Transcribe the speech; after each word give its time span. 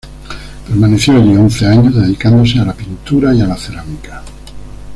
Permaneció 0.67 1.13
allí 1.15 1.35
once 1.37 1.63
años, 1.63 1.93
dedicándose 1.93 2.57
a 2.57 2.65
la 2.65 2.73
pintura 2.73 3.35
y 3.35 3.41
a 3.41 3.45
la 3.45 3.55
cerámica. 3.55 4.23